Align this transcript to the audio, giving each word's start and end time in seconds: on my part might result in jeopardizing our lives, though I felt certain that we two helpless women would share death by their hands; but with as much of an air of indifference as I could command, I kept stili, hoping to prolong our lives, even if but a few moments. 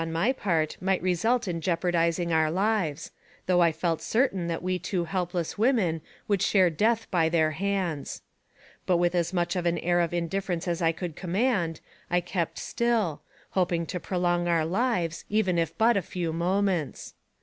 on 0.03 0.11
my 0.11 0.33
part 0.33 0.75
might 0.81 0.99
result 1.03 1.47
in 1.47 1.61
jeopardizing 1.61 2.33
our 2.33 2.49
lives, 2.49 3.11
though 3.45 3.61
I 3.61 3.71
felt 3.71 4.01
certain 4.01 4.47
that 4.47 4.63
we 4.63 4.79
two 4.79 5.03
helpless 5.03 5.59
women 5.59 6.01
would 6.27 6.41
share 6.41 6.71
death 6.71 7.05
by 7.11 7.29
their 7.29 7.51
hands; 7.51 8.23
but 8.87 8.97
with 8.97 9.13
as 9.13 9.31
much 9.31 9.55
of 9.55 9.67
an 9.67 9.77
air 9.77 9.99
of 9.99 10.11
indifference 10.11 10.67
as 10.67 10.81
I 10.81 10.91
could 10.91 11.15
command, 11.15 11.81
I 12.09 12.19
kept 12.19 12.57
stili, 12.57 13.19
hoping 13.51 13.85
to 13.85 13.99
prolong 13.99 14.47
our 14.47 14.65
lives, 14.65 15.23
even 15.29 15.59
if 15.59 15.77
but 15.77 15.95
a 15.95 16.01
few 16.01 16.33
moments. 16.33 17.13